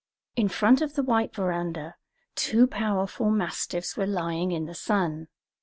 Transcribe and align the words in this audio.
In 0.35 0.47
front 0.49 0.81
of 0.81 0.95
the 0.95 1.03
white 1.03 1.31
veranda 1.35 1.93
two 2.33 2.65
powerful 2.65 3.29
mastiffs 3.29 3.95
were 3.95 4.07
lying 4.07 4.51
in 4.51 4.65
the 4.65 4.73
sun. 4.73 5.27